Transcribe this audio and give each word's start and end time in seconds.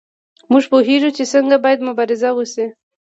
موږ 0.51 0.63
پوهیږو 0.71 1.09
چې 1.17 1.23
څنګه 1.33 1.57
باید 1.63 1.85
مبارزه 1.87 2.29
وشي. 2.33 2.65